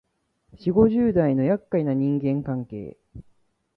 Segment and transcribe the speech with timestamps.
[0.59, 2.97] 女五十代のやっかいな人間関係